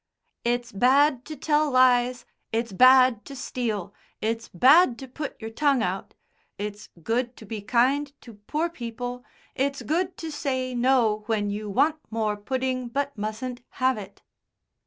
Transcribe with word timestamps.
"It's 0.43 0.71
bad 0.71 1.25
to 1.25 1.35
tell 1.35 1.69
lies. 1.69 2.25
It's 2.51 2.71
bad 2.71 3.23
to 3.25 3.35
steal. 3.35 3.93
It's 4.19 4.49
bad 4.49 4.97
to 4.97 5.07
put 5.07 5.39
your 5.39 5.51
tongue 5.51 5.83
out. 5.83 6.15
It's 6.57 6.89
good 7.03 7.37
to 7.37 7.45
be 7.45 7.61
kind 7.61 8.11
to 8.21 8.33
poor 8.33 8.67
people. 8.67 9.23
It's 9.53 9.83
good 9.83 10.17
to 10.17 10.31
say 10.31 10.73
'No' 10.73 11.21
when 11.27 11.51
you 11.51 11.69
want 11.69 11.97
more 12.09 12.35
pudding 12.35 12.87
but 12.87 13.15
mustn't 13.15 13.61
have 13.73 13.99
it." 13.99 14.23